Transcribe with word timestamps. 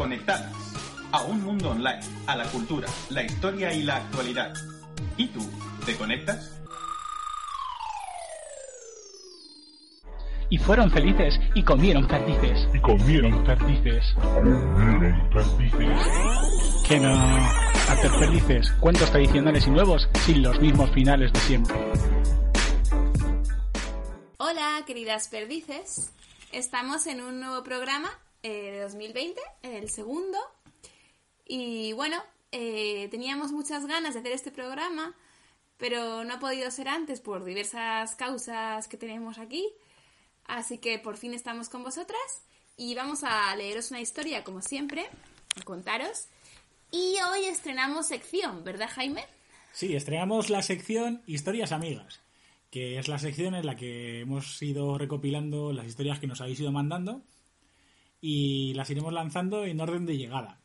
Conectadas. 0.00 0.50
A 1.12 1.24
un 1.24 1.42
mundo 1.42 1.72
online, 1.72 2.00
a 2.26 2.34
la 2.34 2.46
cultura, 2.46 2.88
la 3.10 3.22
historia 3.22 3.70
y 3.74 3.82
la 3.82 3.96
actualidad. 3.96 4.54
¿Y 5.18 5.26
tú, 5.26 5.46
te 5.84 5.94
conectas? 5.94 6.58
Y 10.48 10.56
fueron 10.56 10.90
felices 10.90 11.38
y 11.54 11.62
comieron 11.62 12.08
perdices. 12.08 12.66
Y 12.72 12.80
comieron 12.80 13.44
perdices. 13.44 14.14
Comieron 14.14 15.28
perdices. 15.28 16.08
Que 16.88 16.98
no 16.98 17.14
hacer 17.90 18.10
felices. 18.12 18.72
Cuentos 18.80 19.10
tradicionales 19.10 19.66
y 19.66 19.70
nuevos 19.70 20.08
sin 20.24 20.42
los 20.42 20.58
mismos 20.60 20.90
finales 20.92 21.30
de 21.30 21.40
siempre. 21.40 21.76
Hola, 24.38 24.82
queridas 24.86 25.28
perdices. 25.28 26.14
Estamos 26.52 27.06
en 27.06 27.20
un 27.20 27.38
nuevo 27.38 27.62
programa 27.62 28.08
eh, 28.42 28.72
de 28.72 28.80
2020, 28.80 29.40
en 29.62 29.74
el 29.74 29.90
segundo. 29.90 30.38
Y 31.46 31.92
bueno, 31.92 32.22
eh, 32.52 33.08
teníamos 33.10 33.52
muchas 33.52 33.86
ganas 33.86 34.14
de 34.14 34.20
hacer 34.20 34.32
este 34.32 34.50
programa, 34.50 35.14
pero 35.76 36.24
no 36.24 36.34
ha 36.34 36.40
podido 36.40 36.70
ser 36.70 36.88
antes 36.88 37.20
por 37.20 37.44
diversas 37.44 38.14
causas 38.14 38.88
que 38.88 38.96
tenemos 38.96 39.38
aquí. 39.38 39.66
Así 40.44 40.78
que 40.78 40.98
por 40.98 41.16
fin 41.16 41.34
estamos 41.34 41.68
con 41.68 41.84
vosotras 41.84 42.44
y 42.76 42.94
vamos 42.94 43.24
a 43.24 43.54
leeros 43.56 43.90
una 43.90 44.00
historia, 44.00 44.42
como 44.42 44.62
siempre, 44.62 45.06
a 45.56 45.62
contaros. 45.62 46.28
Y 46.90 47.16
hoy 47.30 47.44
estrenamos 47.44 48.08
sección, 48.08 48.64
¿verdad, 48.64 48.88
Jaime? 48.92 49.24
Sí, 49.72 49.94
estrenamos 49.94 50.50
la 50.50 50.62
sección 50.62 51.22
Historias 51.26 51.70
Amigas, 51.70 52.20
que 52.70 52.98
es 52.98 53.06
la 53.06 53.18
sección 53.18 53.54
en 53.54 53.66
la 53.66 53.76
que 53.76 54.20
hemos 54.20 54.60
ido 54.62 54.98
recopilando 54.98 55.72
las 55.72 55.86
historias 55.86 56.18
que 56.18 56.26
nos 56.26 56.40
habéis 56.40 56.58
ido 56.58 56.72
mandando 56.72 57.22
y 58.20 58.74
las 58.74 58.90
iremos 58.90 59.12
lanzando 59.12 59.64
en 59.64 59.80
orden 59.80 60.06
de 60.06 60.16
llegada. 60.16 60.60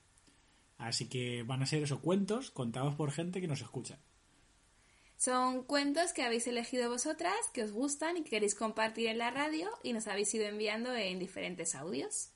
Así 0.78 1.08
que 1.08 1.44
van 1.44 1.64
a 1.64 1.66
ser 1.66 1.84
esos 1.84 2.00
cuentos 2.00 2.52
contados 2.52 2.96
por 2.96 3.12
gente 3.12 3.42
que 3.42 3.48
nos 3.48 3.62
escucha. 3.62 4.00
Son 5.18 5.64
cuentos 5.64 6.12
que 6.12 6.24
habéis 6.24 6.46
elegido 6.48 6.90
vosotras, 6.90 7.36
que 7.54 7.64
os 7.64 7.72
gustan 7.72 8.18
y 8.18 8.24
que 8.24 8.32
queréis 8.32 8.54
compartir 8.54 9.08
en 9.08 9.18
la 9.18 9.32
radio 9.32 9.70
y 9.82 9.94
nos 9.94 10.08
habéis 10.08 10.34
ido 10.34 10.46
enviando 10.46 10.94
en 10.94 11.20
diferentes 11.20 11.74
audios. 11.74 12.32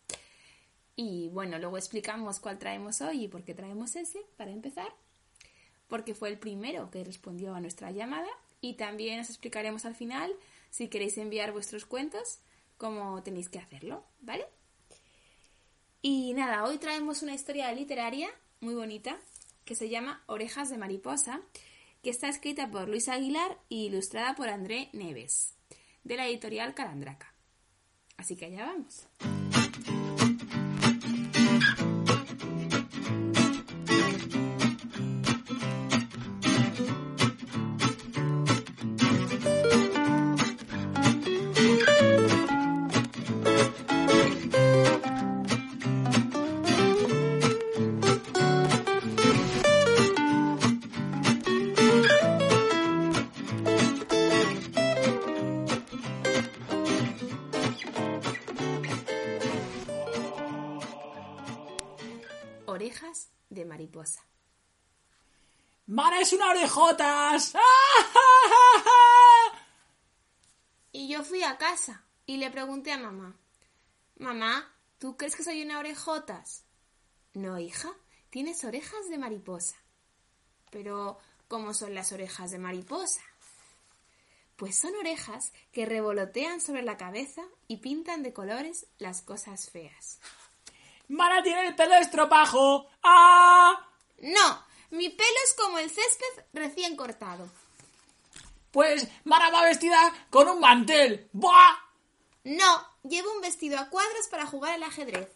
Y 0.96 1.28
bueno, 1.30 1.60
luego 1.60 1.78
explicamos 1.78 2.40
cuál 2.40 2.58
traemos 2.58 3.02
hoy 3.02 3.26
y 3.26 3.28
por 3.28 3.44
qué 3.44 3.54
traemos 3.54 3.96
ese, 3.96 4.22
para 4.38 4.52
empezar. 4.52 4.94
Porque 5.88 6.14
fue 6.14 6.30
el 6.30 6.40
primero 6.40 6.90
que 6.90 7.04
respondió 7.04 7.54
a 7.54 7.60
nuestra 7.60 7.92
llamada 7.92 8.30
y 8.62 8.76
también 8.76 9.20
os 9.20 9.30
explicaremos 9.30 9.86
al 9.86 9.96
final 9.96 10.34
si 10.70 10.88
queréis 10.88 11.18
enviar 11.18 11.52
vuestros 11.52 11.86
cuentos, 11.86 12.40
cómo 12.78 13.22
tenéis 13.24 13.50
que 13.50 13.60
hacerlo, 13.60 14.06
¿vale? 14.22 14.46
Y 16.02 16.34
nada, 16.34 16.64
hoy 16.64 16.78
traemos 16.78 17.24
una 17.24 17.34
historia 17.34 17.72
literaria 17.74 18.30
muy 18.62 18.74
bonita 18.74 19.18
que 19.66 19.76
se 19.76 19.90
llama 19.90 20.24
Orejas 20.28 20.70
de 20.70 20.78
Mariposa, 20.78 21.42
que 22.02 22.10
está 22.10 22.30
escrita 22.30 22.72
por 22.72 22.88
Luis 22.88 23.10
Aguilar 23.10 23.60
y 23.68 23.88
ilustrada 23.88 24.34
por 24.36 24.48
André 24.48 24.90
Neves, 24.94 25.56
de 26.04 26.16
la 26.16 26.28
editorial 26.28 26.74
Calandraca. 26.74 27.34
Así 28.16 28.38
que 28.38 28.46
allá 28.46 28.66
vamos. 28.66 29.08
¡Mara 65.88 66.20
es 66.20 66.34
una 66.34 66.50
orejotas! 66.50 67.54
Y 70.92 71.08
yo 71.08 71.24
fui 71.24 71.44
a 71.44 71.58
casa 71.58 72.04
y 72.26 72.38
le 72.38 72.50
pregunté 72.50 72.92
a 72.92 72.98
mamá, 72.98 73.38
Mamá, 74.20 74.70
¿tú 74.98 75.16
crees 75.16 75.36
que 75.36 75.44
soy 75.46 75.62
una 75.62 75.80
orejotas? 75.80 76.66
No, 77.34 77.58
hija, 77.58 77.90
tienes 78.30 78.66
orejas 78.66 79.10
de 79.10 79.18
mariposa. 79.18 79.78
Pero, 80.72 81.20
¿cómo 81.48 81.74
son 81.74 81.96
las 81.96 82.12
orejas 82.12 82.52
de 82.52 82.60
mariposa? 82.60 83.22
Pues 84.58 84.78
son 84.78 84.94
orejas 84.98 85.54
que 85.72 85.86
revolotean 85.86 86.60
sobre 86.60 86.82
la 86.82 86.98
cabeza 86.98 87.44
y 87.70 87.78
pintan 87.78 88.24
de 88.24 88.34
colores 88.34 88.88
las 88.98 89.22
cosas 89.22 89.70
feas. 89.70 90.20
¡Mara 91.08 91.42
tiene 91.42 91.68
el 91.68 91.76
pelo 91.76 91.96
estropajo! 91.96 92.90
¡Ah! 93.02 93.89
No, 94.22 94.66
mi 94.92 95.10
pelo 95.10 95.40
es 95.46 95.54
como 95.54 95.78
el 95.80 95.90
césped 95.90 96.44
recién 96.54 96.96
cortado. 96.96 97.50
Pues 98.72 99.08
Mara 99.24 99.50
va 99.50 99.64
vestida 99.64 100.14
con 100.30 100.48
un 100.48 100.60
mantel. 100.60 101.30
¡Buah! 101.34 101.78
No, 102.44 102.88
llevo 103.04 103.32
un 103.34 103.42
vestido 103.42 103.80
a 103.80 103.90
cuadros 103.90 104.28
para 104.30 104.46
jugar 104.46 104.74
al 104.74 104.84
ajedrez. 104.84 105.30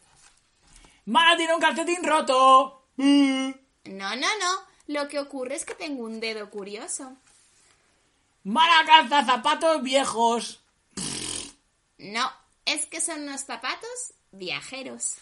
Mara 1.06 1.36
tiene 1.36 1.54
un 1.54 1.62
calcetín 1.62 2.04
roto. 2.04 2.86
Mm. 2.98 3.50
No, 3.86 4.16
no, 4.16 4.28
no. 4.40 4.74
Lo 4.88 5.08
que 5.08 5.20
ocurre 5.20 5.56
es 5.56 5.66
que 5.66 5.76
tengo 5.76 6.04
un 6.04 6.20
dedo 6.20 6.50
curioso. 6.50 7.16
Mara 8.44 8.86
calza 8.86 9.26
zapatos 9.26 9.82
viejos. 9.82 10.62
No, 11.98 12.32
es 12.66 12.86
que 12.86 13.02
son 13.02 13.24
unos 13.24 13.42
zapatos 13.42 14.14
viajeros. 14.32 15.16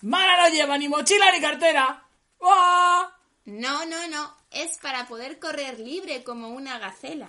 Mara 0.00 0.42
no 0.42 0.48
lleva 0.48 0.78
ni 0.78 0.88
mochila 0.88 1.30
ni 1.32 1.40
cartera. 1.40 2.06
¡Ah! 2.42 3.16
No, 3.44 3.84
no, 3.86 4.08
no. 4.08 4.36
Es 4.50 4.78
para 4.78 5.06
poder 5.06 5.38
correr 5.38 5.78
libre 5.80 6.22
como 6.22 6.48
una 6.48 6.78
gacela. 6.78 7.28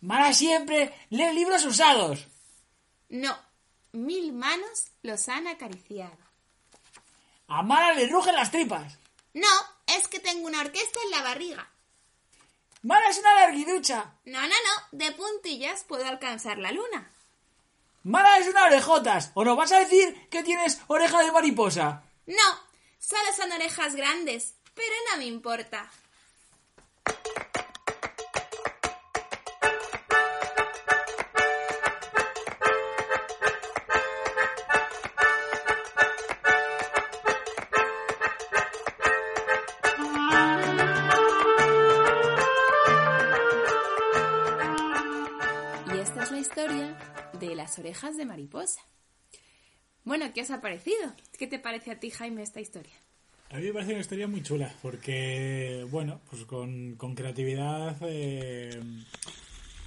Mara 0.00 0.32
siempre 0.32 0.94
lee 1.10 1.32
libros 1.32 1.64
usados. 1.64 2.26
No, 3.08 3.36
mil 3.92 4.32
manos 4.32 4.88
los 5.02 5.28
han 5.28 5.46
acariciado. 5.46 6.16
A 7.48 7.62
Mara 7.62 7.92
le 7.92 8.08
rugen 8.08 8.34
las 8.34 8.50
tripas. 8.50 8.98
No, 9.34 9.48
es 9.86 10.08
que 10.08 10.18
tengo 10.18 10.46
una 10.46 10.60
orquesta 10.60 10.98
en 11.04 11.10
la 11.10 11.22
barriga. 11.22 11.68
Mara 12.82 13.08
es 13.10 13.18
una 13.18 13.34
larguiducha. 13.34 14.14
No, 14.24 14.40
no, 14.40 14.48
no. 14.48 14.98
De 14.98 15.12
puntillas 15.12 15.84
puedo 15.84 16.04
alcanzar 16.06 16.58
la 16.58 16.72
luna. 16.72 17.10
Mara 18.02 18.38
es 18.38 18.48
una 18.48 18.64
orejotas. 18.64 19.30
¿O 19.34 19.44
nos 19.44 19.56
vas 19.56 19.70
a 19.70 19.78
decir 19.78 20.28
que 20.28 20.42
tienes 20.42 20.80
oreja 20.88 21.22
de 21.22 21.30
mariposa? 21.30 22.02
No, 22.26 22.60
solo 23.02 23.32
son 23.36 23.50
orejas 23.50 23.96
grandes, 23.96 24.54
pero 24.74 24.94
no 25.10 25.18
me 25.18 25.26
importa. 25.26 25.90
Y 45.92 45.98
esta 45.98 46.22
es 46.22 46.30
la 46.30 46.38
historia 46.38 46.96
de 47.32 47.54
las 47.56 47.78
orejas 47.78 48.16
de 48.16 48.24
mariposa. 48.24 48.80
Bueno, 50.12 50.26
¿qué 50.34 50.42
os 50.42 50.50
ha 50.50 50.60
parecido? 50.60 51.14
¿Qué 51.38 51.46
te 51.46 51.58
parece 51.58 51.90
a 51.90 51.98
ti, 51.98 52.10
Jaime, 52.10 52.42
esta 52.42 52.60
historia? 52.60 52.92
A 53.48 53.56
mí 53.56 53.62
me 53.62 53.72
parece 53.72 53.92
una 53.92 54.02
historia 54.02 54.28
muy 54.28 54.42
chula, 54.42 54.70
porque, 54.82 55.86
bueno, 55.90 56.20
pues 56.28 56.44
con, 56.44 56.96
con 56.96 57.14
creatividad 57.14 57.96
eh, 58.02 58.78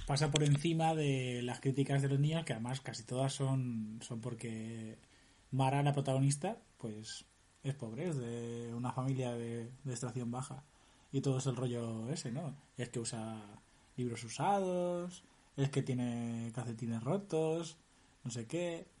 pasa 0.04 0.32
por 0.32 0.42
encima 0.42 0.96
de 0.96 1.42
las 1.44 1.60
críticas 1.60 2.02
de 2.02 2.08
los 2.08 2.18
niños, 2.18 2.44
que 2.44 2.54
además 2.54 2.80
casi 2.80 3.04
todas 3.04 3.34
son, 3.34 4.00
son 4.02 4.20
porque 4.20 4.98
Mara, 5.52 5.84
la 5.84 5.92
protagonista, 5.92 6.58
pues 6.78 7.24
es 7.62 7.74
pobre, 7.76 8.08
es 8.08 8.16
de 8.16 8.74
una 8.74 8.90
familia 8.90 9.30
de, 9.30 9.70
de 9.84 9.92
extracción 9.92 10.32
baja. 10.32 10.64
Y 11.12 11.20
todo 11.20 11.38
es 11.38 11.46
el 11.46 11.54
rollo 11.54 12.10
ese, 12.10 12.32
¿no? 12.32 12.52
Es 12.76 12.88
que 12.88 12.98
usa 12.98 13.40
libros 13.96 14.24
usados, 14.24 15.22
es 15.56 15.70
que 15.70 15.84
tiene 15.84 16.50
calcetines 16.52 17.04
rotos, 17.04 17.76
no 18.24 18.32
sé 18.32 18.48
qué. 18.48 18.95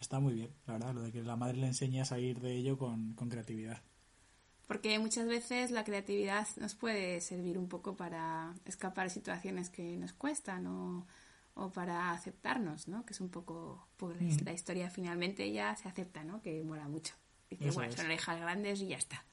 Está 0.00 0.20
muy 0.20 0.34
bien, 0.34 0.50
la 0.66 0.74
verdad, 0.74 0.94
lo 0.94 1.02
de 1.02 1.12
que 1.12 1.22
la 1.22 1.36
madre 1.36 1.56
le 1.58 1.66
enseña 1.66 2.02
a 2.02 2.06
salir 2.06 2.40
de 2.40 2.52
ello 2.54 2.78
con, 2.78 3.14
con 3.14 3.28
creatividad. 3.28 3.82
Porque 4.66 4.98
muchas 4.98 5.26
veces 5.26 5.70
la 5.70 5.82
creatividad 5.82 6.46
nos 6.58 6.74
puede 6.74 7.20
servir 7.20 7.58
un 7.58 7.68
poco 7.68 7.96
para 7.96 8.54
escapar 8.66 9.04
de 9.08 9.14
situaciones 9.14 9.70
que 9.70 9.96
nos 9.96 10.12
cuestan 10.12 10.66
o, 10.66 11.06
o 11.54 11.70
para 11.72 12.12
aceptarnos, 12.12 12.86
¿no? 12.86 13.04
Que 13.06 13.14
es 13.14 13.20
un 13.20 13.30
poco, 13.30 13.88
pues 13.96 14.18
Mm. 14.20 14.44
la 14.44 14.52
historia 14.52 14.90
finalmente 14.90 15.50
ya 15.50 15.74
se 15.74 15.88
acepta, 15.88 16.22
¿no? 16.22 16.42
Que 16.42 16.62
mola 16.62 16.86
mucho. 16.86 17.14
Dice, 17.50 17.68
Eso 17.68 17.78
bueno, 17.78 17.92
son 17.92 18.04
orejas 18.06 18.38
grandes 18.40 18.80
y 18.82 18.88
ya 18.88 18.98
está. 18.98 19.24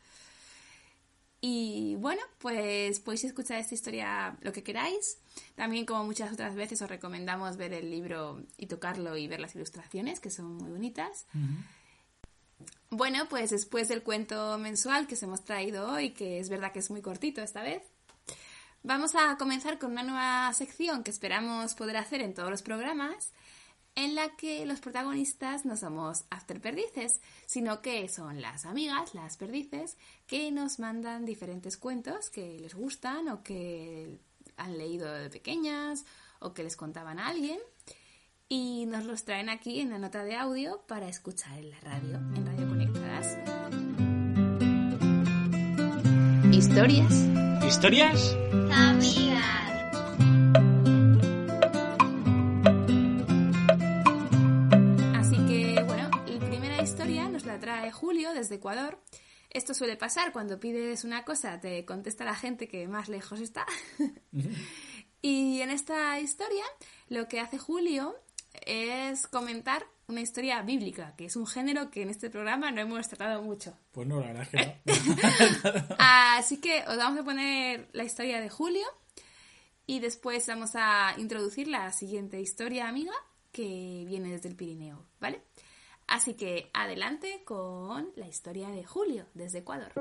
Y 1.48 1.96
bueno, 1.98 2.24
pues 2.40 3.00
podéis 3.00 3.26
escuchar 3.26 3.60
esta 3.60 3.76
historia 3.76 4.36
lo 4.42 4.52
que 4.52 4.64
queráis. 4.64 5.20
También, 5.54 5.86
como 5.86 6.04
muchas 6.04 6.34
otras 6.34 6.56
veces, 6.56 6.82
os 6.82 6.90
recomendamos 6.90 7.56
ver 7.56 7.72
el 7.74 7.92
libro 7.92 8.42
y 8.58 8.66
tocarlo 8.66 9.16
y 9.16 9.28
ver 9.28 9.40
las 9.40 9.54
ilustraciones, 9.54 10.20
que 10.20 10.32
son 10.32 10.56
muy 10.56 10.72
bonitas. 10.72 11.28
Bueno, 12.90 13.28
pues 13.30 13.52
después 13.52 13.88
del 13.90 14.02
cuento 14.02 14.58
mensual 14.58 15.06
que 15.06 15.14
os 15.14 15.22
hemos 15.22 15.46
traído 15.46 15.88
hoy, 15.88 16.14
que 16.14 16.40
es 16.40 16.50
verdad 16.50 16.72
que 16.72 16.80
es 16.80 16.90
muy 16.90 17.04
cortito 17.04 17.44
esta 17.44 17.62
vez, 17.62 17.84
vamos 18.82 19.14
a 19.14 19.38
comenzar 19.38 19.78
con 19.78 19.92
una 19.92 20.02
nueva 20.02 20.52
sección 20.54 21.04
que 21.04 21.12
esperamos 21.12 21.76
poder 21.76 21.98
hacer 21.98 22.22
en 22.22 22.34
todos 22.34 22.50
los 22.50 22.64
programas, 22.64 23.34
en 23.96 24.14
la 24.14 24.36
que 24.36 24.66
los 24.66 24.82
protagonistas 24.82 25.66
no 25.66 25.78
somos 25.78 26.26
after 26.30 26.60
perdices, 26.60 27.22
sino 27.46 27.82
que 27.82 28.08
son 28.10 28.42
las 28.42 28.66
amigas, 28.66 29.16
las 29.16 29.38
perdices, 29.38 29.98
que 30.28 30.52
nos 30.52 30.80
mandan 30.80 31.26
diferentes 31.26 31.78
cuentos 31.78 32.30
que 32.30 32.60
les 32.60 32.76
gustan 32.76 33.30
o 33.30 33.42
que 33.42 34.20
han 34.58 34.78
leído 34.78 35.12
de 35.12 35.30
pequeñas 35.30 36.06
o 36.40 36.54
que 36.54 36.64
les 36.64 36.76
contaban 36.76 37.20
a 37.20 37.28
alguien 37.28 37.60
y 38.48 38.86
nos 38.86 39.06
los 39.06 39.24
traen 39.24 39.50
aquí 39.50 39.80
en 39.80 39.90
la 39.90 39.98
nota 39.98 40.24
de 40.24 40.36
audio 40.36 40.82
para 40.88 41.08
escuchar 41.08 41.58
en 41.58 41.72
la 41.72 41.80
radio, 41.80 42.16
en 42.36 42.46
Radio 42.46 42.68
Conectadas. 42.68 43.38
Historias. 46.52 47.14
¿Historias? 47.66 48.38
Así 48.72 49.25
trae 57.86 57.92
Julio 57.92 58.34
desde 58.34 58.56
Ecuador. 58.56 59.00
Esto 59.52 59.74
suele 59.74 59.96
pasar 59.96 60.32
cuando 60.32 60.60
pides 60.60 61.04
una 61.04 61.24
cosa, 61.24 61.60
te 61.60 61.86
contesta 61.86 62.26
la 62.26 62.36
gente 62.36 62.68
que 62.68 62.88
más 62.88 63.10
lejos 63.10 63.40
está. 63.40 63.66
y 65.22 65.62
en 65.62 65.70
esta 65.70 66.20
historia, 66.20 66.64
lo 67.10 67.28
que 67.28 67.40
hace 67.40 67.58
Julio 67.58 68.16
es 68.66 69.28
comentar 69.28 69.86
una 70.08 70.22
historia 70.22 70.62
bíblica, 70.64 71.16
que 71.16 71.26
es 71.26 71.36
un 71.36 71.46
género 71.46 71.92
que 71.92 72.02
en 72.02 72.10
este 72.10 72.30
programa 72.30 72.72
no 72.72 72.82
hemos 72.82 73.08
tratado 73.08 73.44
mucho. 73.44 73.78
Pues 73.92 74.08
no, 74.08 74.20
la 74.20 74.34
verdad 74.34 74.44
es 74.44 74.50
que 74.50 74.82
no. 75.80 75.96
Así 76.00 76.58
que 76.58 76.84
os 76.88 76.98
vamos 76.98 77.20
a 77.20 77.24
poner 77.24 77.88
la 77.94 78.04
historia 78.04 78.42
de 78.42 78.50
Julio 78.50 78.86
y 79.86 80.00
después 80.00 80.46
vamos 80.48 80.72
a 80.74 81.14
introducir 81.18 81.68
la 81.68 81.92
siguiente 81.92 82.42
historia 82.42 82.88
amiga 82.88 83.14
que 83.52 84.04
viene 84.08 84.32
desde 84.32 84.50
el 84.50 84.56
Pirineo, 84.56 85.06
¿vale? 85.22 85.42
Así 86.08 86.36
que 86.36 86.70
adelante 86.74 87.44
con 87.46 88.12
la 88.16 88.28
historia 88.28 88.70
de 88.70 88.84
Julio 88.84 89.26
desde 89.34 89.60
Ecuador. 89.60 89.92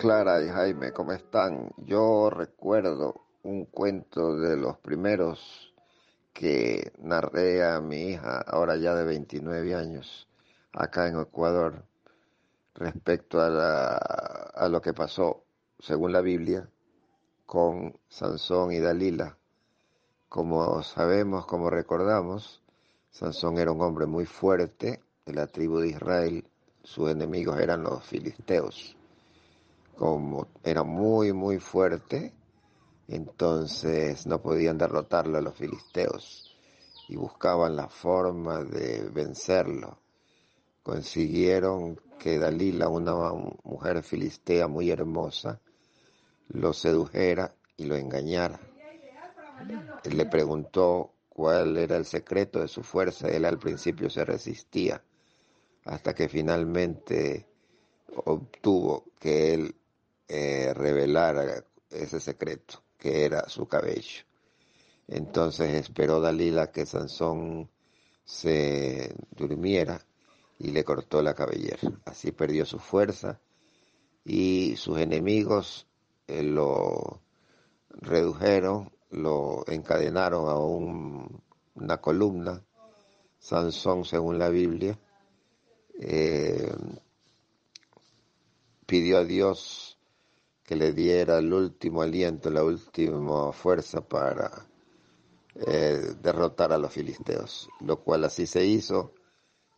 Clara 0.00 0.42
y 0.42 0.48
Jaime, 0.48 0.92
¿cómo 0.92 1.12
están? 1.12 1.72
Yo 1.76 2.30
recuerdo 2.30 3.26
un 3.42 3.66
cuento 3.66 4.34
de 4.34 4.56
los 4.56 4.78
primeros 4.78 5.74
que 6.32 6.90
narré 6.98 7.62
a 7.62 7.82
mi 7.82 8.12
hija, 8.12 8.40
ahora 8.46 8.76
ya 8.76 8.94
de 8.94 9.04
29 9.04 9.74
años, 9.74 10.26
acá 10.72 11.06
en 11.06 11.20
Ecuador, 11.20 11.84
respecto 12.74 13.40
a, 13.40 13.48
la- 13.48 13.96
a 13.96 14.68
lo 14.68 14.80
que 14.80 14.92
pasó, 14.94 15.44
según 15.78 16.12
la 16.12 16.20
Biblia, 16.20 16.68
con 17.46 17.98
Sansón 18.08 18.72
y 18.72 18.78
Dalila. 18.80 19.36
Como 20.28 20.82
sabemos, 20.82 21.46
como 21.46 21.70
recordamos, 21.70 22.62
Sansón 23.10 23.58
era 23.58 23.72
un 23.72 23.82
hombre 23.82 24.06
muy 24.06 24.26
fuerte 24.26 25.00
de 25.26 25.34
la 25.34 25.46
tribu 25.46 25.78
de 25.80 25.88
Israel, 25.88 26.44
sus 26.82 27.10
enemigos 27.10 27.58
eran 27.60 27.82
los 27.82 28.02
filisteos 28.04 28.96
como 30.00 30.48
era 30.64 30.82
muy, 30.82 31.34
muy 31.34 31.58
fuerte, 31.58 32.32
entonces 33.06 34.26
no 34.26 34.40
podían 34.40 34.78
derrotarlo 34.78 35.36
a 35.36 35.42
los 35.42 35.54
filisteos 35.56 36.56
y 37.06 37.16
buscaban 37.16 37.76
la 37.76 37.86
forma 37.86 38.64
de 38.64 39.10
vencerlo. 39.10 39.98
Consiguieron 40.90 42.00
que 42.18 42.40
Dalila, 42.40 42.88
una 42.88 43.14
mujer 43.62 44.02
filistea 44.02 44.66
muy 44.66 44.90
hermosa, 44.90 45.60
lo 46.48 46.72
sedujera 46.72 47.54
y 47.76 47.84
lo 47.84 47.94
engañara. 47.94 48.58
Le 50.10 50.26
preguntó 50.26 51.12
cuál 51.28 51.76
era 51.76 51.96
el 51.96 52.06
secreto 52.06 52.58
de 52.58 52.66
su 52.66 52.82
fuerza. 52.82 53.28
Él 53.28 53.44
al 53.44 53.60
principio 53.60 54.10
se 54.10 54.24
resistía, 54.24 55.00
hasta 55.84 56.12
que 56.12 56.28
finalmente 56.28 57.46
obtuvo 58.24 59.04
que 59.20 59.54
él 59.54 59.76
eh, 60.26 60.74
revelara 60.74 61.64
ese 61.88 62.18
secreto, 62.18 62.82
que 62.98 63.26
era 63.26 63.48
su 63.48 63.68
cabello. 63.68 64.24
Entonces 65.06 65.72
esperó 65.72 66.20
Dalila 66.20 66.72
que 66.72 66.84
Sansón 66.84 67.70
se 68.24 69.14
durmiera 69.30 70.04
y 70.60 70.70
le 70.72 70.84
cortó 70.84 71.22
la 71.22 71.34
cabellera. 71.34 71.78
Así 72.04 72.30
perdió 72.32 72.64
su 72.66 72.78
fuerza 72.78 73.40
y 74.24 74.76
sus 74.76 74.98
enemigos 74.98 75.86
eh, 76.28 76.42
lo 76.42 77.20
redujeron, 77.88 78.92
lo 79.10 79.64
encadenaron 79.66 80.48
a 80.48 80.56
un- 80.58 81.42
una 81.74 81.96
columna. 82.00 82.62
Sansón, 83.38 84.04
según 84.04 84.38
la 84.38 84.50
Biblia, 84.50 84.98
eh, 85.98 86.70
pidió 88.86 89.18
a 89.18 89.24
Dios 89.24 89.98
que 90.64 90.76
le 90.76 90.92
diera 90.92 91.38
el 91.38 91.52
último 91.52 92.02
aliento, 92.02 92.50
la 92.50 92.62
última 92.62 93.50
fuerza 93.52 94.00
para 94.06 94.66
eh, 95.66 96.14
derrotar 96.22 96.72
a 96.72 96.78
los 96.78 96.92
filisteos, 96.92 97.68
lo 97.80 98.00
cual 98.00 98.24
así 98.24 98.46
se 98.46 98.64
hizo 98.66 99.12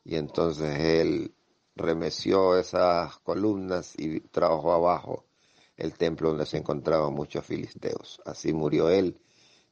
y 0.05 0.17
entonces 0.17 0.79
él 0.79 1.35
remeció 1.77 2.59
esas 2.59 3.19
columnas 3.19 3.95
y 3.99 4.21
trabajó 4.21 4.73
abajo 4.73 5.25
el 5.77 5.95
templo 5.95 6.31
donde 6.31 6.47
se 6.47 6.59
encontraban 6.59 7.13
muchos 7.13 7.45
filisteos. 7.45 8.21
Así 8.25 8.53
murió 8.53 8.89
él 8.91 9.19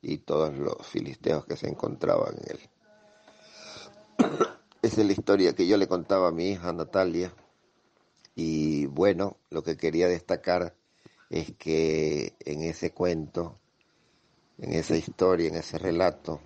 y 0.02 0.18
todos 0.18 0.56
los 0.56 0.86
filisteos 0.86 1.44
que 1.44 1.56
se 1.56 1.68
encontraban 1.68 2.34
en 2.36 2.56
él. 2.56 2.70
Esa 4.82 5.02
es 5.02 5.06
la 5.06 5.12
historia 5.12 5.54
que 5.54 5.66
yo 5.66 5.76
le 5.76 5.88
contaba 5.88 6.28
a 6.28 6.32
mi 6.32 6.50
hija 6.50 6.72
Natalia. 6.72 7.34
Y 8.34 8.86
bueno, 8.86 9.36
lo 9.50 9.62
que 9.62 9.76
quería 9.76 10.08
destacar 10.08 10.74
es 11.28 11.52
que 11.58 12.34
en 12.40 12.62
ese 12.62 12.92
cuento, 12.92 13.58
en 14.58 14.72
esa 14.72 14.96
historia, 14.96 15.48
en 15.48 15.56
ese 15.56 15.76
relato, 15.78 16.40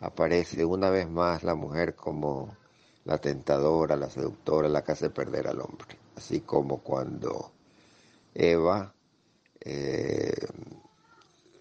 aparece 0.00 0.64
una 0.64 0.90
vez 0.90 1.08
más 1.08 1.44
la 1.44 1.54
mujer 1.54 1.94
como 1.94 2.56
la 3.04 3.18
tentadora, 3.18 3.96
la 3.96 4.08
seductora, 4.08 4.68
la 4.68 4.82
que 4.82 4.92
hace 4.92 5.10
perder 5.10 5.48
al 5.48 5.60
hombre. 5.60 5.98
Así 6.16 6.40
como 6.40 6.78
cuando 6.78 7.52
Eva 8.34 8.94
eh, 9.60 10.46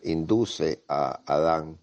induce 0.04 0.84
a 0.88 1.22
Adán 1.26 1.78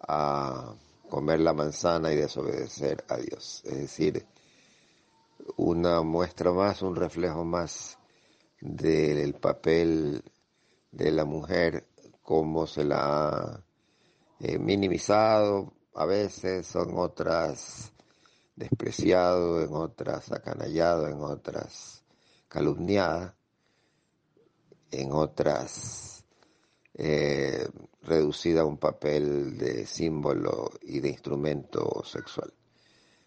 a 0.00 0.74
comer 1.08 1.40
la 1.40 1.52
manzana 1.52 2.12
y 2.12 2.16
desobedecer 2.16 3.04
a 3.08 3.16
Dios. 3.16 3.62
Es 3.64 3.76
decir, 3.76 4.26
una 5.56 6.02
muestra 6.02 6.52
más, 6.52 6.82
un 6.82 6.96
reflejo 6.96 7.44
más 7.44 7.98
del 8.60 9.34
papel 9.34 10.22
de 10.92 11.10
la 11.10 11.24
mujer, 11.24 11.86
cómo 12.22 12.66
se 12.66 12.84
la 12.84 13.28
ha 13.28 13.64
eh, 14.40 14.58
minimizado 14.58 15.72
a 15.94 16.06
veces 16.06 16.66
son 16.66 16.96
otras 16.96 17.92
despreciado, 18.60 19.62
en 19.62 19.72
otras 19.72 20.30
acanallado, 20.30 21.08
en 21.08 21.20
otras 21.20 22.04
calumniada, 22.48 23.34
en 24.90 25.12
otras 25.12 26.24
eh, 26.94 27.66
reducida 28.02 28.60
a 28.60 28.66
un 28.66 28.76
papel 28.76 29.56
de 29.56 29.86
símbolo 29.86 30.70
y 30.82 31.00
de 31.00 31.08
instrumento 31.08 32.02
sexual. 32.04 32.52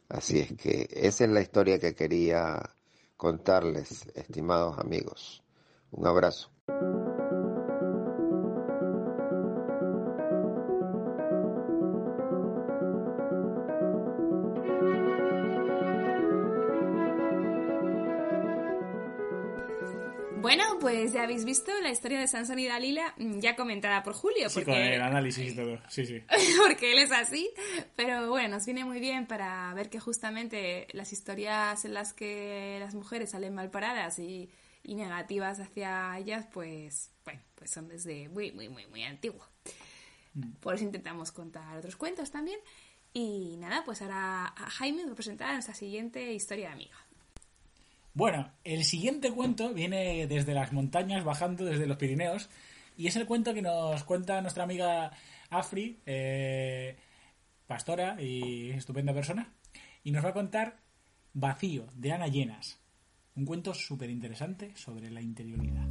Así 0.08 0.40
es 0.40 0.54
que 0.54 0.88
esa 0.92 1.24
es 1.24 1.30
la 1.32 1.42
historia 1.42 1.80
que 1.80 1.96
quería 1.96 2.62
contarles, 3.18 4.06
estimados 4.14 4.78
amigos. 4.78 5.44
Un 5.92 6.06
abrazo. 6.06 6.52
Bueno, 20.44 20.64
pues 20.82 21.14
ya 21.14 21.24
habéis 21.24 21.46
visto 21.46 21.72
la 21.82 21.90
historia 21.90 22.20
de 22.20 22.28
Sansón 22.28 22.60
y 22.60 22.68
Dalila, 22.68 23.14
mm, 23.18 23.40
ya 23.40 23.56
comentada 23.56 24.04
por 24.04 24.14
Julio. 24.14 24.50
Sí, 24.50 24.56
porque... 24.56 24.72
con 24.72 24.82
el 24.82 25.02
análisis 25.02 25.54
y 25.54 25.56
todo. 25.56 25.80
Sí, 25.88 26.06
sí. 26.06 26.22
porque 26.68 26.92
él 26.92 27.00
es 27.00 27.12
así. 27.14 27.50
Pero 27.96 28.30
bueno, 28.30 28.50
nos 28.56 28.66
viene 28.66 28.84
muy 28.84 29.00
bien 29.00 29.26
para 29.26 29.74
ver 29.74 29.90
que 29.90 30.02
justamente 30.02 30.88
las 30.92 31.14
historias 31.14 31.86
en 31.86 31.94
las 31.94 32.12
que 32.12 32.78
las 32.82 32.94
mujeres 32.94 33.32
salen 33.32 33.56
mal 33.56 33.72
paradas 33.72 34.20
y, 34.20 34.50
y 34.84 34.96
negativas 34.96 35.62
hacia 35.62 36.18
ellas, 36.20 36.46
pues, 36.52 37.10
bueno, 37.24 37.42
pues 37.56 37.72
son 37.72 37.88
desde 37.88 38.28
muy, 38.28 38.52
muy, 38.52 38.68
muy, 38.68 38.86
muy 38.88 39.04
antiguo. 39.04 39.48
Por 40.60 40.76
eso 40.76 40.84
intentamos 40.84 41.32
contar 41.32 41.78
otros 41.78 41.96
cuentos 41.96 42.32
también. 42.32 42.60
Y 43.14 43.56
nada, 43.58 43.84
pues 43.86 44.02
ahora 44.02 44.48
a 44.48 44.70
Jaime 44.72 45.06
nos 45.06 45.16
presentará 45.16 45.54
nuestra 45.54 45.76
siguiente 45.76 46.34
historia 46.34 46.68
de 46.68 46.74
amiga. 46.74 46.98
Bueno, 48.16 48.52
el 48.64 48.84
siguiente 48.84 49.32
cuento 49.32 49.74
viene 49.74 50.28
desde 50.28 50.54
las 50.54 50.72
montañas, 50.72 51.24
bajando 51.24 51.66
desde 51.66 51.88
los 51.88 51.98
Pirineos, 51.98 52.48
y 52.96 53.08
es 53.08 53.16
el 53.16 53.26
cuento 53.26 53.56
que 53.56 53.64
nos 53.64 54.04
cuenta 54.04 54.40
nuestra 54.42 54.66
amiga 54.66 55.12
Afri, 55.50 56.00
eh, 56.06 56.96
pastora 57.66 58.22
y 58.22 58.70
estupenda 58.70 59.16
persona, 59.16 59.52
y 60.04 60.12
nos 60.12 60.24
va 60.24 60.30
a 60.30 60.34
contar 60.34 60.78
Vacío, 61.34 61.88
de 61.96 62.12
Ana 62.12 62.28
Llenas, 62.28 62.80
un 63.36 63.46
cuento 63.46 63.74
súper 63.74 64.12
interesante 64.12 64.76
sobre 64.76 65.10
la 65.10 65.22
interioridad. 65.22 65.88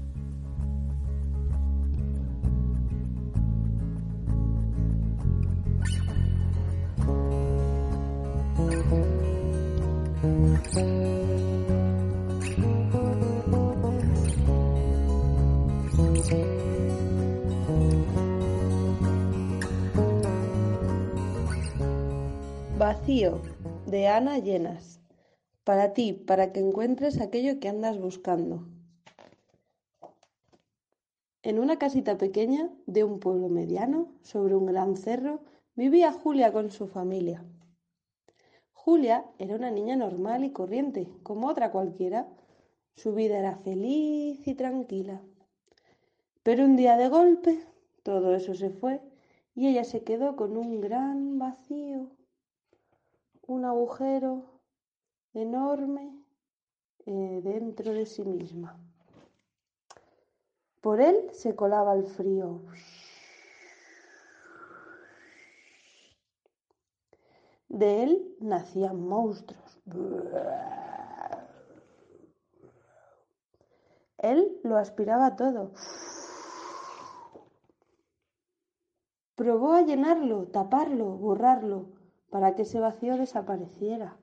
Vacío, 22.79 23.39
de 23.87 24.09
Ana 24.09 24.39
Llenas. 24.39 24.99
Para 25.63 25.93
ti, 25.93 26.15
para 26.15 26.53
que 26.53 26.61
encuentres 26.61 27.21
aquello 27.21 27.61
que 27.61 27.69
andas 27.69 27.99
buscando. 27.99 28.67
En 31.43 31.59
una 31.59 31.79
casita 31.79 32.17
pequeña 32.17 32.71
de 32.87 33.05
un 33.05 33.21
pueblo 33.21 33.51
mediano, 33.51 34.09
sobre 34.23 34.57
un 34.57 34.65
gran 34.65 34.97
cerro, 34.97 35.41
vivía 35.77 36.13
Julia 36.13 36.51
con 36.51 36.71
su 36.71 36.89
familia. 36.89 37.45
Julia 38.73 39.27
era 39.39 39.55
una 39.55 39.71
niña 39.71 39.95
normal 39.95 40.43
y 40.43 40.51
corriente, 40.51 41.09
como 41.23 41.49
otra 41.49 41.73
cualquiera. 41.73 42.27
Su 42.97 43.15
vida 43.15 43.39
era 43.39 43.57
feliz 43.57 44.49
y 44.49 44.55
tranquila. 44.55 45.21
Pero 46.43 46.65
un 46.65 46.77
día 46.77 46.97
de 46.97 47.09
golpe, 47.09 47.61
todo 48.03 48.35
eso 48.35 48.55
se 48.55 48.71
fue 48.71 49.03
y 49.55 49.69
ella 49.69 49.85
se 49.85 50.03
quedó 50.03 50.37
con 50.37 50.57
un 50.57 50.81
gran 50.81 51.39
vacío 51.39 52.11
un 53.53 53.65
agujero 53.67 54.45
enorme 55.35 56.25
eh, 57.07 57.41
dentro 57.43 57.93
de 57.93 58.07
sí 58.07 58.25
misma. 58.25 58.79
Por 60.81 61.01
él 61.01 61.31
se 61.33 61.55
colaba 61.55 61.95
el 61.95 62.05
frío. 62.05 62.63
De 67.69 68.03
él 68.03 68.37
nacían 68.41 69.01
monstruos. 69.01 69.79
Él 74.19 74.61
lo 74.63 74.77
aspiraba 74.77 75.37
todo. 75.37 75.73
Probó 79.35 79.73
a 79.73 79.83
llenarlo, 79.83 80.47
taparlo, 80.49 81.07
borrarlo, 81.17 82.02
para 82.33 82.55
que 82.55 82.63
ese 82.63 82.81
vacío 82.81 83.19
desapareciera. 83.19 84.17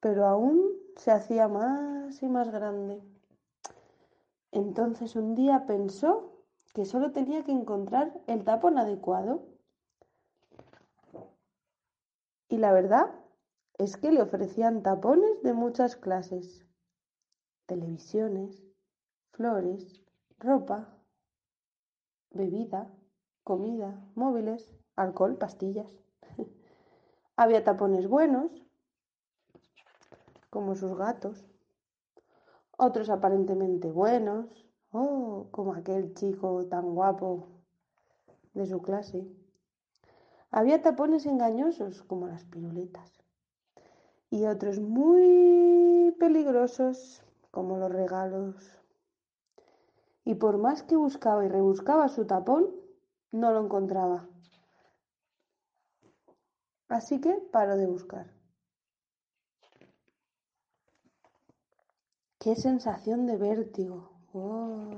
Pero 0.00 0.24
aún 0.24 0.72
se 0.96 1.10
hacía 1.10 1.48
más 1.48 2.22
y 2.22 2.28
más 2.28 2.50
grande. 2.50 3.02
Entonces 4.50 5.16
un 5.16 5.34
día 5.34 5.66
pensó 5.66 6.32
que 6.72 6.86
solo 6.86 7.12
tenía 7.12 7.44
que 7.44 7.52
encontrar 7.52 8.22
el 8.26 8.42
tapón 8.42 8.78
adecuado. 8.78 9.42
Y 12.48 12.56
la 12.56 12.72
verdad 12.72 13.14
es 13.76 13.98
que 13.98 14.10
le 14.10 14.22
ofrecían 14.22 14.82
tapones 14.82 15.42
de 15.42 15.52
muchas 15.52 15.94
clases. 15.94 16.64
Televisiones, 17.66 18.64
flores, 19.32 20.02
ropa, 20.38 20.88
bebida, 22.30 22.90
comida, 23.42 24.02
móviles, 24.14 24.72
alcohol, 24.96 25.36
pastillas. 25.36 26.03
Había 27.36 27.64
tapones 27.64 28.06
buenos, 28.06 28.52
como 30.50 30.76
sus 30.76 30.96
gatos, 30.96 31.44
otros 32.76 33.10
aparentemente 33.10 33.90
buenos, 33.90 34.46
oh, 34.92 35.48
como 35.50 35.74
aquel 35.74 36.14
chico 36.14 36.64
tan 36.66 36.94
guapo 36.94 37.48
de 38.52 38.66
su 38.66 38.80
clase. 38.82 39.26
Había 40.52 40.80
tapones 40.80 41.26
engañosos, 41.26 42.04
como 42.04 42.28
las 42.28 42.44
piruletas, 42.44 43.10
y 44.30 44.46
otros 44.46 44.78
muy 44.78 46.14
peligrosos, 46.20 47.24
como 47.50 47.78
los 47.78 47.90
regalos. 47.90 48.54
Y 50.24 50.36
por 50.36 50.58
más 50.58 50.84
que 50.84 50.94
buscaba 50.94 51.44
y 51.44 51.48
rebuscaba 51.48 52.08
su 52.08 52.26
tapón, 52.26 52.70
no 53.32 53.50
lo 53.50 53.64
encontraba. 53.64 54.28
Así 56.88 57.20
que 57.20 57.32
paro 57.52 57.76
de 57.76 57.86
buscar. 57.86 58.32
¡Qué 62.38 62.56
sensación 62.56 63.26
de 63.26 63.36
vértigo! 63.36 64.10
Oh. 64.32 64.90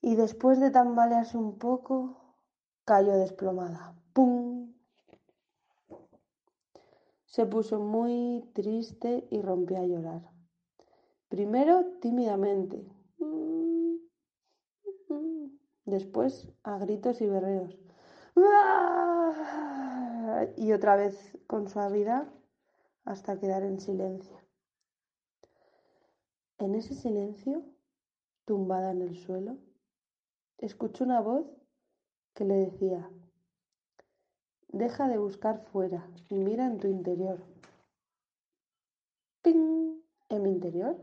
Y 0.00 0.14
después 0.16 0.60
de 0.60 0.70
tambalearse 0.70 1.36
un 1.36 1.58
poco, 1.58 2.36
cayó 2.84 3.16
desplomada. 3.16 3.94
¡Pum! 4.12 4.74
Se 7.24 7.46
puso 7.46 7.80
muy 7.80 8.48
triste 8.54 9.26
y 9.30 9.42
rompió 9.42 9.78
a 9.78 9.86
llorar. 9.86 10.30
Primero 11.28 11.84
tímidamente, 12.00 12.86
después 15.84 16.52
a 16.62 16.78
gritos 16.78 17.20
y 17.20 17.26
berreos. 17.26 17.83
Y 20.56 20.72
otra 20.72 20.96
vez 20.96 21.38
con 21.46 21.68
suavidad 21.68 22.26
hasta 23.04 23.38
quedar 23.38 23.62
en 23.62 23.80
silencio. 23.80 24.40
En 26.58 26.74
ese 26.74 26.94
silencio, 26.94 27.64
tumbada 28.44 28.92
en 28.92 29.02
el 29.02 29.16
suelo, 29.16 29.58
escuchó 30.58 31.04
una 31.04 31.20
voz 31.20 31.46
que 32.34 32.44
le 32.44 32.54
decía, 32.54 33.10
deja 34.68 35.08
de 35.08 35.18
buscar 35.18 35.64
fuera 35.72 36.08
y 36.28 36.36
mira 36.36 36.66
en 36.66 36.78
tu 36.78 36.88
interior. 36.88 37.40
¡Ping! 39.42 40.00
¿En 40.28 40.42
mi 40.42 40.50
interior? 40.50 40.96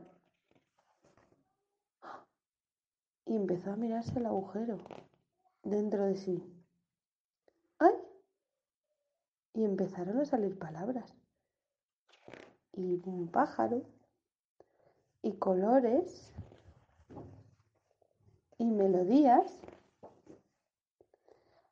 Y 3.26 3.36
empezó 3.36 3.72
a 3.72 3.76
mirarse 3.76 4.20
el 4.20 4.26
agujero 4.26 4.78
dentro 5.64 6.06
de 6.06 6.16
sí. 6.16 6.61
Y 9.54 9.64
empezaron 9.64 10.20
a 10.20 10.26
salir 10.26 10.58
palabras. 10.58 11.14
Y 12.74 13.02
un 13.06 13.28
pájaro. 13.28 13.84
Y 15.22 15.34
colores. 15.34 16.34
Y 18.58 18.66
melodías. 18.66 19.60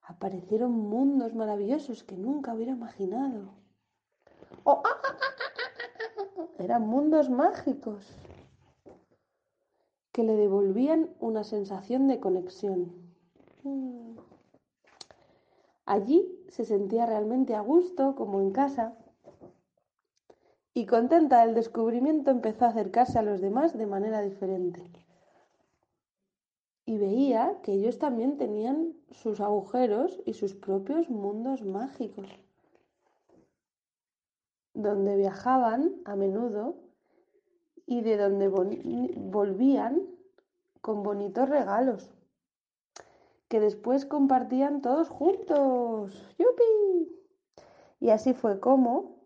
aparecieron 0.02 0.72
mundos 0.72 1.34
maravillosos 1.34 2.04
que 2.04 2.18
nunca 2.18 2.54
hubiera 2.54 2.74
imaginado. 2.74 3.54
¡Oh, 4.66 4.82
ah, 4.84 5.02
ah, 5.04 5.18
ah, 6.38 6.48
eran 6.58 6.82
mundos 6.88 7.30
mágicos 7.30 8.06
que 10.12 10.24
le 10.24 10.36
devolvían 10.36 11.16
una 11.20 11.44
sensación 11.44 12.08
de 12.08 12.20
conexión. 12.20 12.92
Mm. 13.64 14.18
Allí 15.90 16.40
se 16.50 16.66
sentía 16.66 17.08
realmente 17.08 17.56
a 17.56 17.62
gusto, 17.62 18.14
como 18.14 18.42
en 18.42 18.52
casa, 18.52 18.96
y 20.76 20.86
contenta 20.86 21.44
del 21.44 21.56
descubrimiento 21.56 22.30
empezó 22.30 22.66
a 22.66 22.68
acercarse 22.68 23.18
a 23.18 23.24
los 23.24 23.42
demás 23.42 23.76
de 23.76 23.88
manera 23.88 24.22
diferente. 24.22 24.84
Y 26.86 27.00
veía 27.00 27.58
que 27.64 27.74
ellos 27.74 27.98
también 27.98 28.38
tenían 28.38 28.94
sus 29.10 29.40
agujeros 29.40 30.22
y 30.28 30.36
sus 30.36 30.54
propios 30.54 31.10
mundos 31.10 31.64
mágicos, 31.66 32.28
donde 34.76 35.16
viajaban 35.16 35.96
a 36.06 36.16
menudo 36.16 36.76
y 37.88 38.02
de 38.02 38.16
donde 38.16 38.48
volvían 38.48 40.04
con 40.82 41.02
bonitos 41.02 41.50
regalos 41.50 42.12
que 43.50 43.60
después 43.60 44.06
compartían 44.06 44.82
todos 44.82 45.10
juntos. 45.10 46.36
¡Yupi! 46.38 47.12
Y 48.00 48.12
así 48.12 48.34
fue 48.34 48.60
como, 48.60 49.18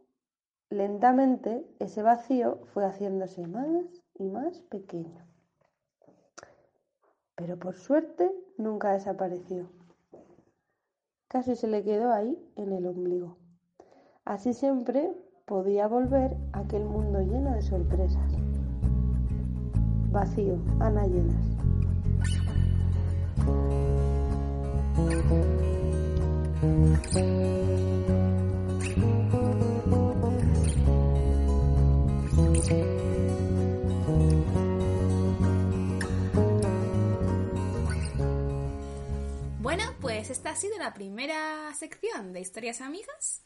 lentamente, 0.69 1.67
ese 1.79 2.01
vacío 2.01 2.61
fue 2.73 2.85
haciéndose 2.85 3.45
más 3.45 3.85
y 4.15 4.29
más 4.29 4.61
pequeño. 4.61 5.27
Pero 7.35 7.59
por 7.59 7.75
suerte 7.75 8.31
nunca 8.57 8.93
desapareció. 8.93 9.69
Casi 11.27 11.55
se 11.55 11.67
le 11.67 11.83
quedó 11.83 12.11
ahí 12.11 12.37
en 12.55 12.71
el 12.71 12.87
ombligo. 12.87 13.37
Así 14.23 14.53
siempre 14.53 15.11
podía 15.45 15.87
volver 15.87 16.37
a 16.53 16.59
aquel 16.59 16.85
mundo 16.85 17.19
lleno 17.19 17.51
de 17.51 17.61
sorpresas. 17.61 18.31
Vacío, 20.11 20.59
Ana 20.79 21.07
Llenas. 21.07 21.53
Bueno, 39.59 39.95
pues 39.99 40.29
esta 40.29 40.51
ha 40.51 40.55
sido 40.55 40.77
la 40.77 40.93
primera 40.93 41.73
sección 41.73 42.31
de 42.31 42.41
historias 42.41 42.81
amigas 42.81 43.41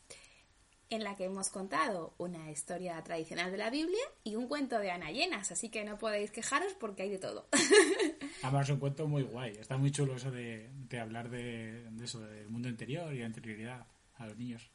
en 0.90 1.04
la 1.04 1.16
que 1.16 1.26
hemos 1.26 1.50
contado 1.50 2.14
una 2.18 2.52
historia 2.52 3.02
tradicional 3.04 3.52
de 3.52 3.58
la 3.58 3.70
Biblia 3.70 4.04
y 4.24 4.36
un 4.36 4.48
cuento 4.48 4.80
de 4.80 4.92
Ana 4.92 5.12
Llenas, 5.12 5.52
así 5.52 5.70
que 5.70 5.86
no 5.86 5.98
podéis 5.98 6.32
quejaros 6.32 6.74
porque 6.74 7.04
hay 7.04 7.10
de 7.10 7.20
todo. 7.20 7.48
Además 8.44 8.68
es 8.68 8.74
un 8.74 8.80
cuento 8.80 9.08
muy 9.08 9.24
guay, 9.24 9.52
está 9.60 9.78
muy 9.78 9.92
chulo 9.92 10.16
eso 10.16 10.32
de, 10.32 10.70
hablar 11.00 11.30
de, 11.30 11.88
eso, 12.02 12.20
del 12.22 12.50
mundo 12.50 12.70
interior 12.70 13.14
y 13.14 13.20
la 13.20 13.28
interioridad 13.28 13.86
a 14.16 14.26
los 14.26 14.38
niños. 14.38 14.70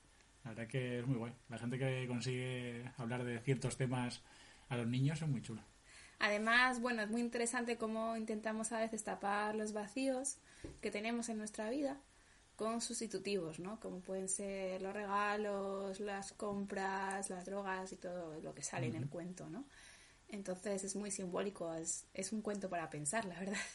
La 0.45 0.51
verdad 0.51 0.67
que 0.67 0.99
es 0.99 1.07
muy 1.07 1.17
guay. 1.17 1.33
La 1.49 1.59
gente 1.59 1.79
que 1.79 2.07
consigue 2.09 2.91
hablar 2.97 3.25
de 3.25 3.39
ciertos 3.41 3.77
temas 3.77 4.23
a 4.69 4.77
los 4.77 4.87
niños 4.87 5.23
es 5.23 5.29
muy 5.29 5.43
chulo. 5.43 5.63
Además, 6.19 6.81
bueno, 6.81 7.03
es 7.03 7.11
muy 7.11 7.21
interesante 7.21 7.77
cómo 7.77 8.17
intentamos 8.17 8.73
a 8.73 8.79
veces 8.79 9.03
tapar 9.03 9.55
los 9.55 9.73
vacíos 9.73 10.39
que 10.81 10.91
tenemos 10.91 11.29
en 11.29 11.39
nuestra 11.39 11.69
vida 11.71 12.01
con 12.57 12.81
sustitutivos, 12.81 13.59
¿no? 13.59 13.81
Como 13.81 14.01
pueden 14.01 14.29
ser 14.29 14.81
los 14.83 14.93
regalos, 14.93 15.99
las 15.99 16.33
compras, 16.33 17.29
las 17.29 17.45
drogas 17.45 17.93
y 17.93 17.97
todo 17.97 18.41
lo 18.41 18.55
que 18.55 18.63
sale 18.63 18.87
en 18.87 18.95
el 18.95 19.09
cuento, 19.09 19.49
¿no? 19.49 19.65
Entonces 20.33 20.83
es 20.83 20.97
muy 20.97 21.11
simbólico, 21.11 21.73
es, 21.75 22.33
un 22.33 22.43
cuento 22.43 22.69
para 22.69 22.91
pensar, 22.91 23.25
la 23.25 23.39
verdad. 23.39 23.57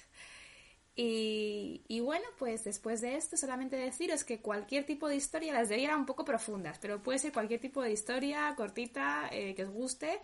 Y, 1.00 2.00
bueno, 2.00 2.26
pues 2.40 2.64
después 2.64 3.02
de 3.02 3.18
esto 3.18 3.38
solamente 3.38 3.76
deciros 3.76 4.24
que 4.24 4.42
cualquier 4.42 4.84
tipo 4.84 5.08
de 5.08 5.16
historia, 5.16 5.54
las 5.54 5.70
de 5.70 5.88
un 5.96 6.08
poco 6.08 6.26
profundas, 6.26 6.80
pero 6.82 7.04
puede 7.04 7.20
ser 7.20 7.32
cualquier 7.32 7.62
tipo 7.62 7.84
de 7.84 7.92
historia 7.92 8.52
cortita 8.58 9.30
eh, 9.32 9.54
que 9.54 9.66
os 9.66 9.70
guste. 9.70 10.20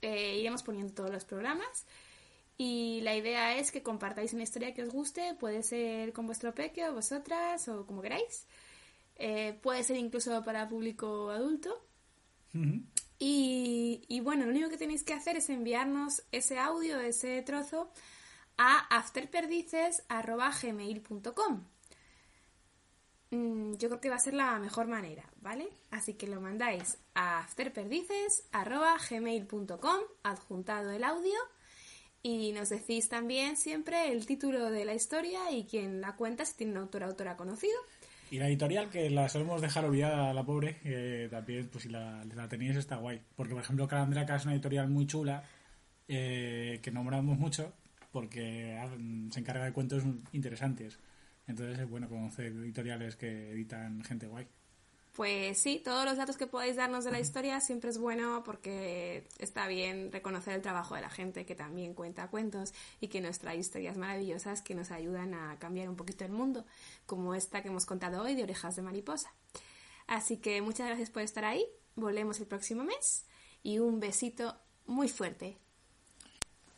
Eh, 0.00 0.36
iremos 0.38 0.62
poniendo 0.62 0.94
todos 0.94 1.10
los 1.10 1.24
programas. 1.24 1.84
Y 2.56 3.00
la 3.00 3.16
idea 3.16 3.58
es 3.58 3.72
que 3.72 3.82
compartáis 3.82 4.32
una 4.34 4.44
historia 4.44 4.72
que 4.72 4.84
os 4.84 4.90
guste, 4.90 5.34
puede 5.34 5.64
ser 5.64 6.12
con 6.12 6.26
vuestro 6.26 6.54
peque 6.54 6.88
o 6.88 6.94
vosotras 6.94 7.66
o 7.66 7.84
como 7.84 8.00
queráis. 8.00 8.46
Eh, 9.16 9.58
puede 9.62 9.82
ser 9.82 9.96
incluso 9.96 10.44
para 10.44 10.68
público 10.68 11.30
adulto. 11.30 11.76
Y, 13.18 14.20
bueno, 14.22 14.44
lo 14.44 14.52
único 14.52 14.68
que 14.68 14.76
tenéis 14.76 15.02
que 15.02 15.14
hacer 15.14 15.36
es 15.36 15.50
enviarnos 15.50 16.22
ese 16.30 16.58
audio, 16.58 17.00
ese 17.00 17.42
trozo, 17.42 17.90
a 18.56 18.78
afterperdices.gmail.com. 18.96 21.64
Mm, 23.30 23.74
yo 23.74 23.88
creo 23.88 24.00
que 24.00 24.08
va 24.08 24.16
a 24.16 24.20
ser 24.20 24.32
la 24.34 24.58
mejor 24.58 24.86
manera, 24.86 25.30
¿vale? 25.40 25.68
Así 25.90 26.14
que 26.14 26.26
lo 26.26 26.40
mandáis 26.40 26.96
a 27.14 27.40
afterperdices.gmail.com, 27.40 30.00
adjuntado 30.22 30.90
el 30.90 31.04
audio 31.04 31.38
y 32.22 32.52
nos 32.52 32.70
decís 32.70 33.08
también 33.08 33.56
siempre 33.56 34.12
el 34.12 34.26
título 34.26 34.70
de 34.70 34.84
la 34.84 34.94
historia 34.94 35.50
y 35.50 35.64
quién 35.64 36.00
la 36.00 36.16
cuenta, 36.16 36.44
si 36.44 36.56
tiene 36.56 36.72
un 36.72 36.78
autor 36.78 37.02
o 37.02 37.06
autora 37.06 37.36
conocido. 37.36 37.78
Y 38.30 38.38
la 38.38 38.48
editorial, 38.48 38.90
que 38.90 39.08
la 39.10 39.28
solemos 39.28 39.62
dejar 39.62 39.84
olvidada 39.84 40.34
la 40.34 40.44
pobre, 40.44 40.78
que 40.80 41.28
también, 41.30 41.68
pues 41.68 41.84
si 41.84 41.88
la, 41.88 42.22
tenéis, 42.48 42.76
está 42.76 42.96
guay. 42.96 43.20
Porque, 43.36 43.54
por 43.54 43.62
ejemplo, 43.62 43.88
Calandreca 43.88 44.36
es 44.36 44.44
una 44.44 44.54
editorial 44.54 44.88
muy 44.88 45.06
chula, 45.06 45.44
eh, 46.08 46.80
que 46.82 46.90
nombramos 46.90 47.38
mucho, 47.38 47.72
porque 48.12 48.76
ah, 48.78 48.88
se 49.30 49.40
encarga 49.40 49.64
de 49.64 49.72
cuentos 49.72 50.04
interesantes. 50.32 50.98
Entonces 51.46 51.78
es 51.78 51.88
bueno 51.88 52.08
conocer 52.08 52.46
editoriales 52.46 53.16
que 53.16 53.50
editan 53.52 54.04
gente 54.04 54.26
guay. 54.26 54.46
Pues 55.18 55.58
sí, 55.58 55.82
todos 55.84 56.04
los 56.04 56.16
datos 56.16 56.36
que 56.36 56.46
podáis 56.46 56.76
darnos 56.76 57.02
de 57.02 57.10
la 57.10 57.18
historia 57.18 57.60
siempre 57.60 57.90
es 57.90 57.98
bueno 57.98 58.44
porque 58.44 59.24
está 59.40 59.66
bien 59.66 60.12
reconocer 60.12 60.54
el 60.54 60.62
trabajo 60.62 60.94
de 60.94 61.00
la 61.00 61.10
gente 61.10 61.44
que 61.44 61.56
también 61.56 61.92
cuenta 61.92 62.28
cuentos 62.28 62.72
y 63.00 63.08
que 63.08 63.20
nos 63.20 63.40
trae 63.40 63.56
historias 63.56 63.96
maravillosas 63.96 64.62
que 64.62 64.76
nos 64.76 64.92
ayudan 64.92 65.34
a 65.34 65.56
cambiar 65.58 65.88
un 65.88 65.96
poquito 65.96 66.24
el 66.24 66.30
mundo, 66.30 66.64
como 67.04 67.34
esta 67.34 67.62
que 67.62 67.68
hemos 67.68 67.84
contado 67.84 68.22
hoy 68.22 68.36
de 68.36 68.44
Orejas 68.44 68.76
de 68.76 68.82
Mariposa. 68.82 69.32
Así 70.06 70.36
que 70.36 70.62
muchas 70.62 70.86
gracias 70.86 71.10
por 71.10 71.22
estar 71.22 71.44
ahí, 71.44 71.66
volvemos 71.96 72.38
el 72.38 72.46
próximo 72.46 72.84
mes 72.84 73.26
y 73.64 73.80
un 73.80 73.98
besito 73.98 74.54
muy 74.86 75.08
fuerte. 75.08 75.58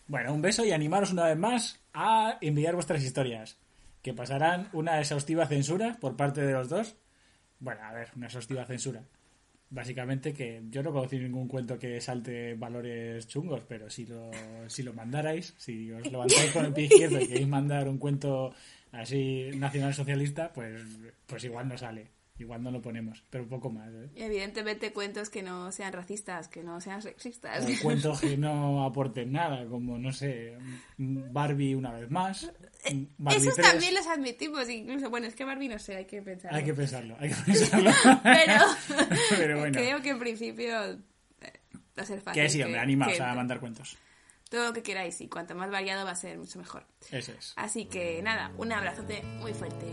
Bueno, 0.06 0.32
un 0.32 0.40
beso 0.40 0.64
y 0.64 0.72
animaros 0.72 1.12
una 1.12 1.26
vez 1.26 1.36
más 1.36 1.78
a 1.92 2.38
enviar 2.40 2.74
vuestras 2.74 3.02
historias, 3.02 3.58
que 4.00 4.14
pasarán 4.14 4.70
una 4.72 4.98
exhaustiva 4.98 5.46
censura 5.46 5.98
por 6.00 6.16
parte 6.16 6.40
de 6.40 6.54
los 6.54 6.70
dos 6.70 6.96
bueno, 7.60 7.82
a 7.82 7.92
ver, 7.92 8.08
una 8.16 8.26
exhaustiva 8.26 8.64
censura. 8.64 9.02
Básicamente 9.72 10.32
que 10.32 10.62
yo 10.68 10.82
no 10.82 10.90
conozco 10.92 11.14
ningún 11.14 11.46
cuento 11.46 11.78
que 11.78 12.00
salte 12.00 12.54
valores 12.54 13.28
chungos, 13.28 13.62
pero 13.68 13.88
si 13.88 14.04
lo, 14.04 14.30
si 14.66 14.82
lo 14.82 14.92
mandarais, 14.92 15.54
si 15.58 15.92
os 15.92 16.10
levantáis 16.10 16.50
con 16.50 16.64
el 16.64 16.72
pie 16.72 16.86
izquierdo 16.86 17.20
y 17.20 17.28
queréis 17.28 17.46
mandar 17.46 17.88
un 17.88 17.98
cuento 17.98 18.52
así 18.90 19.50
nacional 19.54 19.94
socialista, 19.94 20.52
pues, 20.52 20.82
pues 21.26 21.44
igual 21.44 21.68
no 21.68 21.78
sale. 21.78 22.08
Igual 22.40 22.62
no 22.62 22.70
lo 22.70 22.80
ponemos, 22.80 23.22
pero 23.28 23.44
un 23.44 23.50
poco 23.50 23.68
más. 23.68 23.92
¿eh? 23.92 24.08
Evidentemente 24.16 24.94
cuentos 24.94 25.28
que 25.28 25.42
no 25.42 25.70
sean 25.72 25.92
racistas, 25.92 26.48
que 26.48 26.62
no 26.62 26.80
sean 26.80 27.02
sexistas. 27.02 27.66
O 27.66 27.82
cuentos 27.82 28.18
que 28.18 28.34
no 28.38 28.82
aporten 28.82 29.32
nada, 29.32 29.66
como, 29.66 29.98
no 29.98 30.10
sé, 30.10 30.56
Barbie 30.96 31.74
una 31.74 31.92
vez 31.92 32.10
más. 32.10 32.50
Eh, 32.86 33.06
esos 33.30 33.56
también 33.56 33.94
los 33.94 34.06
admitimos, 34.06 34.70
incluso. 34.70 35.10
Bueno, 35.10 35.26
es 35.26 35.34
que 35.34 35.44
Barbie 35.44 35.68
no 35.68 35.78
sé, 35.78 35.96
hay 35.96 36.06
que 36.06 36.22
pensarlo. 36.22 36.56
Hay 36.56 36.64
que 36.64 36.72
pensarlo, 36.72 37.16
hay 37.20 37.28
que 37.28 37.34
pensarlo. 37.44 37.90
pero, 39.36 39.58
bueno. 39.58 39.78
creo 39.78 40.00
que 40.00 40.08
en 40.08 40.18
principio 40.18 40.72
va 40.72 42.02
a 42.02 42.06
ser 42.06 42.22
fácil. 42.22 42.42
Que 42.42 42.48
sí, 42.48 42.62
hombre, 42.62 42.80
animaos 42.80 43.20
a 43.20 43.34
mandar 43.34 43.60
cuentos. 43.60 43.98
Todo 44.48 44.64
lo 44.64 44.72
que 44.72 44.82
queráis 44.82 45.20
y 45.20 45.28
cuanto 45.28 45.54
más 45.54 45.70
variado 45.70 46.06
va 46.06 46.12
a 46.12 46.16
ser 46.16 46.38
mucho 46.38 46.58
mejor. 46.58 46.86
Eso 47.10 47.32
es. 47.32 47.52
Así 47.56 47.84
que 47.84 48.22
nada, 48.22 48.50
un 48.56 48.72
abrazote 48.72 49.22
muy 49.40 49.52
fuerte. 49.52 49.86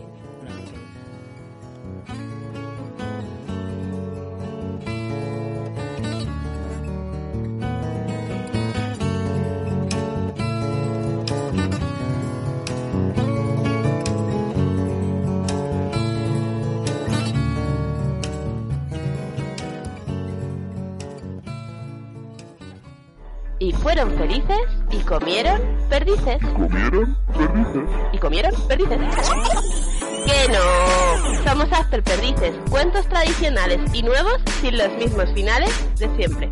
Y 23.68 23.72
fueron 23.72 24.16
felices 24.16 24.60
y 24.90 24.96
comieron 25.00 25.60
perdices. 25.90 26.38
¿Comieron 26.54 27.18
perdices? 27.36 27.88
Y 28.14 28.18
comieron 28.18 28.54
perdices. 28.66 28.98
¡Que 30.24 30.52
no! 30.52 31.44
Somos 31.44 31.70
After 31.70 32.02
Perdices, 32.02 32.54
cuentos 32.70 33.06
tradicionales 33.08 33.94
y 33.94 34.02
nuevos 34.02 34.40
sin 34.62 34.78
los 34.78 34.90
mismos 34.96 35.30
finales 35.34 35.70
de 35.98 36.16
siempre. 36.16 36.50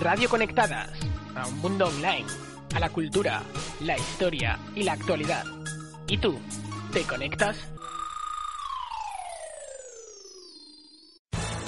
Radio 0.00 0.28
Conectadas 0.28 0.90
a 1.36 1.46
un 1.46 1.58
mundo 1.60 1.86
online, 1.86 2.26
a 2.74 2.80
la 2.80 2.90
cultura, 2.90 3.42
la 3.80 3.96
historia 3.96 4.58
y 4.74 4.82
la 4.82 4.94
actualidad. 4.94 5.44
¿Y 6.08 6.18
tú? 6.18 6.36
¿Te 6.92 7.02
conectas? 7.02 7.73